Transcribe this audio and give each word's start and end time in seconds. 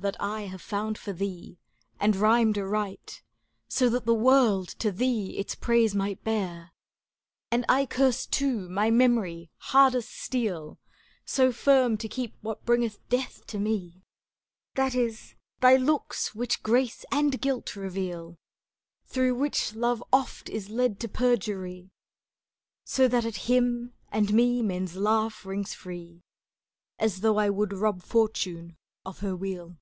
That 0.00 0.16
I 0.20 0.42
have 0.42 0.62
found 0.62 0.96
for 0.96 1.12
thee, 1.12 1.58
and 1.98 2.14
rhymed 2.14 2.56
aright. 2.56 3.20
So 3.66 3.88
that 3.88 4.06
the 4.06 4.14
world 4.14 4.68
to 4.78 4.92
thee 4.92 5.36
its 5.36 5.56
praise 5.56 5.92
might 5.92 6.22
bear. 6.22 6.70
And 7.50 7.64
I 7.68 7.84
curse 7.84 8.24
too 8.24 8.68
my 8.68 8.92
memory 8.92 9.50
hard 9.56 9.96
as 9.96 10.08
steel. 10.08 10.78
So 11.24 11.50
firm 11.50 11.96
to 11.98 12.06
keep 12.08 12.36
what 12.42 12.64
bringeth 12.64 13.00
death 13.08 13.44
to 13.48 13.58
me, 13.58 13.94
^° 14.74 14.74
That 14.76 14.94
is, 14.94 15.34
thy 15.60 15.74
looks 15.74 16.32
which 16.32 16.62
grace 16.62 17.04
and 17.10 17.40
guilt 17.40 17.74
reveal. 17.74 18.38
Through 19.06 19.34
which 19.34 19.74
Love 19.74 20.00
oft 20.12 20.48
is 20.48 20.70
led 20.70 21.00
to 21.00 21.08
perjury; 21.08 21.90
So 22.84 23.08
that 23.08 23.24
at 23.24 23.36
him 23.50 23.94
and 24.12 24.32
me 24.32 24.62
men's 24.62 24.94
laugh 24.94 25.44
rings 25.44 25.74
free, 25.74 26.22
As 27.00 27.20
though 27.20 27.38
I 27.38 27.50
would 27.50 27.72
rob 27.72 28.04
Fortune 28.04 28.76
of 29.04 29.18
her 29.18 29.34
wheel. 29.34 29.76